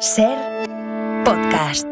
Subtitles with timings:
[0.00, 0.36] Ser
[1.24, 1.86] podcast.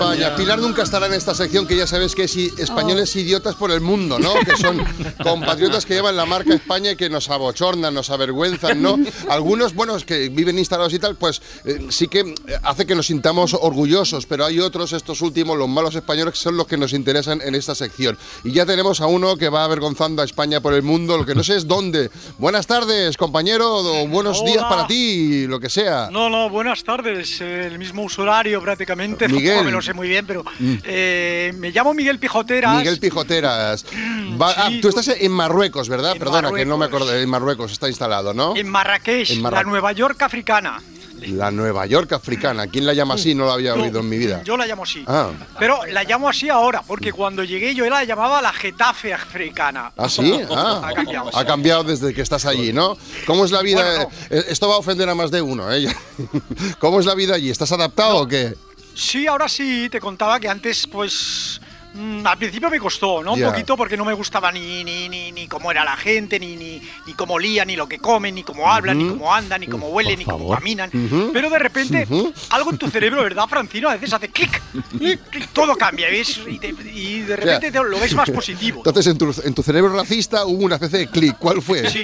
[0.00, 0.34] España!
[0.34, 3.82] Pilar nunca estará en esta sección que ya sabes que es españoles idiotas por el
[3.82, 4.32] mundo, ¿no?
[4.46, 4.82] Que son
[5.22, 8.98] compatriotas que llevan la marca España y que nos abochornan, nos avergüenzan, ¿no?
[9.28, 12.94] Algunos, bueno, es que viven instalados y tal, pues eh, sí que eh, hace que
[12.94, 16.78] nos sintamos orgullosos, pero hay otros, estos últimos, los malos españoles, que son los que
[16.78, 18.16] nos interesan en esta sección.
[18.42, 21.34] Y ya tenemos a uno que va avergonzando a España por el mundo, lo que
[21.34, 22.10] no sé es dónde.
[22.38, 26.08] Buenas tardes, compañero, o buenos días para ti, lo que sea.
[26.10, 27.42] No, no, buenas tardes.
[27.42, 29.28] El mismo uso horario prácticamente.
[29.28, 29.56] Miguel.
[29.56, 30.44] Tampoco me lo sé muy bien, pero
[30.84, 32.76] eh, me llamo Miguel Pijoteras.
[32.76, 33.84] Miguel Pijoteras.
[34.40, 36.12] Va- ah, Sí, tú estás en Marruecos, ¿verdad?
[36.12, 37.02] En Perdona, que no me Marruecos.
[37.08, 37.22] acordé.
[37.22, 38.56] En Marruecos está instalado, ¿no?
[38.56, 40.80] En Marrakech, En Marra- la Nueva York africana.
[41.26, 42.66] La Nueva York africana.
[42.68, 43.34] ¿Quién la llama así?
[43.34, 44.42] No la había oído en mi vida.
[44.42, 45.04] Yo la llamo así.
[45.06, 45.28] Ah.
[45.58, 49.92] Pero la llamo así ahora, porque cuando llegué yo la llamaba la Getafe africana.
[49.98, 50.40] ¿Ah, sí?
[50.50, 51.30] Ah, Ha cambiado.
[51.36, 52.96] Ha cambiado desde que estás allí, ¿no?
[53.26, 53.82] ¿Cómo es la vida?
[53.82, 55.94] Bueno, Eh, Esto va a ofender a más de uno, ¿eh?
[56.78, 57.50] ¿Cómo es la vida allí?
[57.50, 58.54] ¿Estás adaptado o qué?
[58.94, 61.60] Sí, ahora sí, te contaba que antes, pues.
[61.94, 63.36] mm, al principio me costó, ¿no?
[63.36, 63.46] Ya.
[63.46, 66.54] Un poquito porque no me gustaba ni, ni, ni, ni cómo era la gente, ni,
[66.56, 69.66] ni, ni cómo olían, ni lo que comen, ni cómo hablan, ni cómo andan, ni
[69.66, 70.90] cómo huelen, ni cómo caminan.
[71.32, 72.06] Pero de repente,
[72.50, 73.88] algo en tu cerebro, ¿verdad, Francino?
[73.88, 74.60] A veces hace clic,
[74.98, 76.40] clic, todo cambia, ¿ves?
[76.46, 78.82] Y de, y de repente te lo ves más positivo.
[78.84, 81.36] Entonces, en tu, en tu cerebro racista hubo una especie de clic.
[81.38, 81.88] ¿Cuál fue?
[81.90, 82.02] Sí,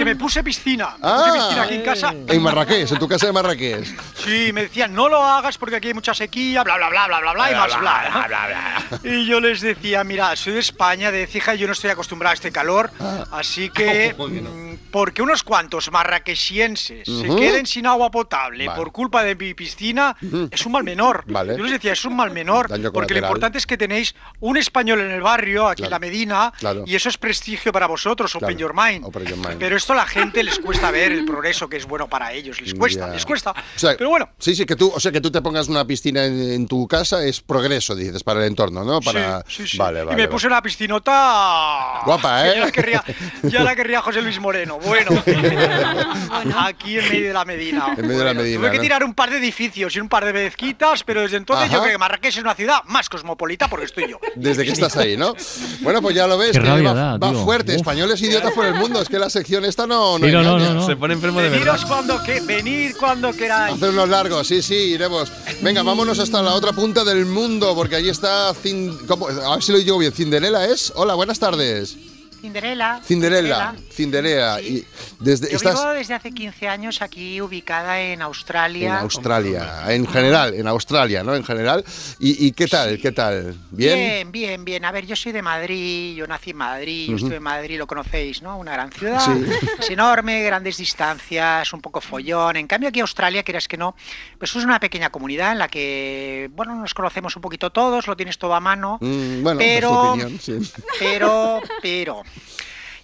[0.00, 0.96] que me puse piscina.
[0.98, 1.24] Me Ah.
[1.26, 2.14] puse piscina aquí en casa.
[2.26, 3.84] En Marrakech, en tu casa de Marrakech.
[4.14, 7.20] Sí, me decían, no lo hagas porque aquí hay mucha sequía, bla, bla, bla, bla,
[7.20, 8.86] bla, bla, y más bla.
[9.04, 12.30] Y yo les decía, mira, soy de España, de Cija, y yo no estoy acostumbrado
[12.30, 12.90] a este calor,
[13.30, 14.14] así que,
[14.90, 18.76] porque unos cuantos marraquesienses se queden sin agua potable Vale.
[18.76, 20.16] por culpa de mi piscina,
[20.50, 21.24] es un mal menor.
[21.28, 21.56] Vale.
[21.56, 25.00] Yo les decía, es un mal menor, porque lo importante es que tenéis un español
[25.00, 26.00] en el barrio, aquí en Claro.
[26.02, 26.82] la Medina, Claro.
[26.86, 28.46] y eso es prestigio para vosotros, Claro.
[28.46, 29.04] open your mind.
[29.04, 29.58] Open your mind.
[29.58, 32.60] Pero esto a la gente les cuesta ver el progreso que es bueno para ellos,
[32.60, 33.12] les cuesta, Ya.
[33.14, 33.50] les cuesta.
[33.52, 35.84] O sea, Pero bueno, Sí, sí, que tú, o sea, que tú te pongas una
[35.86, 39.00] piscina en, en tu casa es progreso, dices, para el entorno, ¿no?
[39.00, 39.40] Para...
[39.46, 39.78] Sí, sí, sí.
[39.78, 40.16] Vale, y vale.
[40.16, 40.28] me vale.
[40.28, 42.00] puse una piscinota.
[42.04, 42.54] Guapa, ¿eh?
[42.56, 43.04] Ya la querría,
[43.44, 44.69] ya la querría José Luis Moreno.
[44.78, 45.10] Bueno,
[46.56, 47.94] aquí en medio de la Medina.
[47.96, 50.08] En medio de la Bueno, Medina, Tuve que tirar un par de edificios y un
[50.08, 51.74] par de mezquitas, pero desde entonces Ajá.
[51.76, 54.18] yo creo que Marrakech es una ciudad más cosmopolita porque estoy yo.
[54.36, 55.34] Desde que estás ahí, ¿no?
[55.80, 57.44] Bueno, pues ya lo ves, Qué que va, da, va tío.
[57.44, 57.72] fuerte.
[57.72, 57.76] Uf.
[57.78, 59.00] Españoles idiotas por el mundo.
[59.02, 60.74] Es que la sección esta no, no Sí, no, no, engaña.
[60.74, 60.86] no, no.
[60.86, 61.78] Se pone enfermo de verdad.
[61.86, 63.74] Cuando que, venir cuando queráis.
[63.74, 65.30] Hacer unos largos, sí, sí, iremos.
[65.62, 68.52] Venga, vámonos hasta la otra punta del mundo, porque allí está.
[68.54, 69.28] Cin- ¿cómo?
[69.28, 70.12] A ver si lo digo bien.
[70.12, 70.92] ¿Cinderela es?
[70.96, 71.96] Hola, buenas tardes.
[72.40, 73.00] Cinderella.
[73.04, 73.74] Cinderella.
[73.92, 74.58] Cinderella.
[74.58, 74.84] Sí.
[75.20, 78.98] Y desde, Yo estás vivo desde hace 15 años aquí ubicada en en Australia.
[79.00, 79.84] Australia.
[79.88, 81.34] En general, en Australia, ¿no?
[81.34, 81.84] En general.
[82.18, 82.98] ¿Y, y qué tal?
[83.00, 83.56] ¿Qué tal?
[83.70, 83.96] ¿Bien?
[83.96, 84.84] Bien, bien, bien.
[84.84, 87.86] A ver, yo soy de Madrid, yo nací en Madrid, yo estuve en Madrid, lo
[87.86, 88.58] conocéis, ¿no?
[88.58, 89.44] Una gran ciudad, Sí.
[89.78, 92.56] es enorme, grandes distancias, un poco follón.
[92.56, 93.94] En cambio aquí Australia, quieras que no,
[94.38, 98.16] pues es una pequeña comunidad en la que, bueno, nos conocemos un poquito todos, lo
[98.16, 98.98] tienes todo a mano.
[99.00, 100.58] Mm, bueno, pero, opinión, sí.
[100.98, 102.22] pero, pero.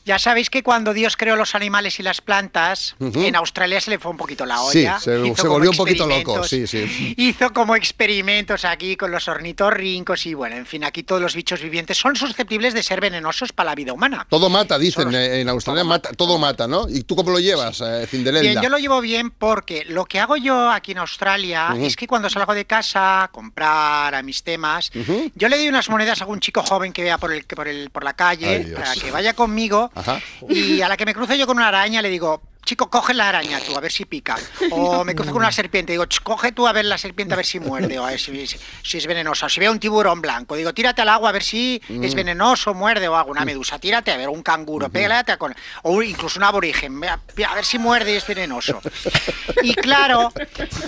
[0.06, 3.98] Ya sabéis que cuando Dios creó los animales y las plantas, en Australia se le
[3.98, 5.00] fue un poquito la Sí, olla.
[5.00, 7.14] se- volvió un poquito loco, sí, sí.
[7.18, 11.60] Hizo como experimentos aquí con los ornitorrincos y bueno, en fin, aquí todos los bichos
[11.60, 14.26] vivientes son susceptibles de ser venenosos para la vida humana.
[14.30, 16.86] Todo mata, dicen eh, en Australia, mata, todo mata, ¿no?
[16.88, 18.42] ¿Y tú cómo lo llevas, eh, Cinderella?
[18.50, 22.06] Bien, yo lo llevo bien porque lo que hago yo aquí en Australia es que
[22.06, 24.92] cuando salgo de casa a comprar a mis temas,
[25.34, 27.90] yo le doy unas monedas a algún chico joven que vea por el por el
[27.90, 29.90] por la calle Ay, para que vaya conmigo
[30.48, 33.28] Y a la que me cruce yo con una araña le digo Chico, coge la
[33.28, 34.36] araña tú, a ver si pica.
[34.72, 37.36] O me cruzo con una serpiente, digo, "Ch, coge tú a ver la serpiente, a
[37.36, 39.46] ver si muerde, o a ver si, si- si es venenosa.
[39.46, 42.16] O si veo un tiburón blanco, digo, tírate al agua a ver si es Mm.
[42.16, 43.30] venenoso, muerde o algo.
[43.30, 45.54] Una medusa, tírate a ver un canguro, pégate a con.
[45.82, 48.80] O incluso un aborigen, a ver si muerde y es venenoso.
[49.62, 50.32] Y claro,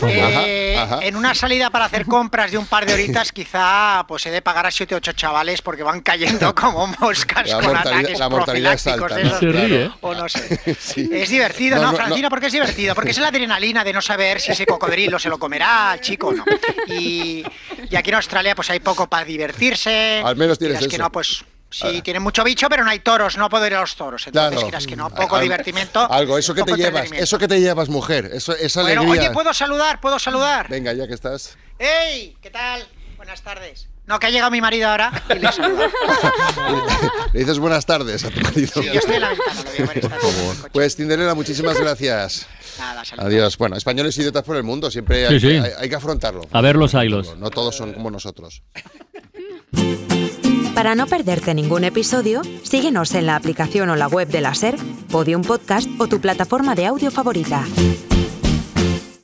[0.08, 1.06] eh, Ajá, ajá.
[1.06, 4.42] en una salida para hacer compras de un par de horitas, quizá pues he de
[4.42, 8.28] pagar a siete o ocho chavales porque van cayendo como moscas La con ataques la
[8.28, 9.28] mortalidad es profilácticos alta, de ¿no?
[9.28, 9.38] esos.
[9.40, 9.90] Se ríe.
[10.00, 10.76] O no sé.
[10.80, 11.08] Sí.
[11.12, 12.30] Es divertido, No, ¿no, no, Francina?
[12.30, 12.94] ¿Por qué es divertido?
[12.94, 16.28] Porque es la adrenalina de no saber si ese cocodrilo se lo comerá al chico
[16.28, 16.44] o no.
[16.86, 17.44] Y,
[17.90, 20.22] y aquí en Australia pues hay poco para divertirse.
[20.24, 21.02] Al menos tienes Quieras que eso.
[21.04, 23.94] no, pues sí, tienen mucho bicho, pero no hay toros, no puedo ir a los
[23.96, 24.26] toros.
[24.26, 24.86] Entonces, Claro.
[24.86, 26.10] que no, poco Algo- divertimento.
[26.10, 29.22] Algo, eso que te llevas, eso que te llevas, mujer, eso, esa Bueno, alegría.
[29.26, 30.00] oye, ¿puedo saludar?
[30.00, 30.68] ¿Puedo saludar?
[30.68, 31.56] Venga, ya que estás.
[31.78, 32.36] ¡Ey!
[32.40, 32.86] ¿Qué tal?
[33.16, 33.88] Buenas tardes.
[34.08, 35.82] No, que ha llegado mi marido ahora y le saludo.
[37.34, 38.72] Le dices buenas tardes a tu marido.
[38.82, 40.68] Sí, yo estoy en la ventana, lo voy a ver esta tarde.
[40.72, 42.46] Pues Cinderella, muchísimas gracias.
[42.78, 43.26] Nada, saludos.
[43.26, 43.58] Adiós.
[43.58, 45.56] Bueno, españoles idiotas por el mundo, siempre hay, Sí, sí.
[45.58, 46.40] hay- hay que afrontarlo.
[46.50, 47.36] A ver los ailos.
[47.38, 48.62] No todos son como nosotros.
[50.74, 54.76] Para no perderte ningún episodio, síguenos en la aplicación o la web de la SER,
[55.10, 57.64] Podium Podcast o tu plataforma de audio favorita.